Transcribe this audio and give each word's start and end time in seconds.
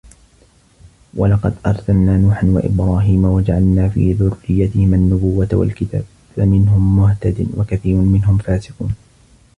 وَلَقَد 1.13 1.53
أَرسَلنا 1.65 2.17
نوحًا 2.17 2.47
وَإِبراهيمَ 2.47 3.25
وَجَعَلنا 3.25 3.89
في 3.89 4.13
ذُرِّيَّتِهِمَا 4.13 4.95
النُّبُوَّةَ 4.95 5.47
وَالكِتابَ 5.53 6.03
فَمِنهُم 6.35 6.97
مُهتَدٍ 6.97 7.47
وَكَثيرٌ 7.57 7.95
مِنهُم 7.95 8.37
فاسِقونَ 8.37 8.95